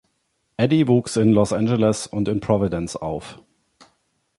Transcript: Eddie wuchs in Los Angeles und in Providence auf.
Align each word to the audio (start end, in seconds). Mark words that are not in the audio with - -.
Eddie 0.57 0.87
wuchs 0.87 1.15
in 1.15 1.31
Los 1.31 1.53
Angeles 1.53 2.07
und 2.07 2.27
in 2.27 2.39
Providence 2.39 2.99
auf. 2.99 3.37